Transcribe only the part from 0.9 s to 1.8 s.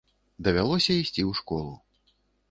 ісці ў школу.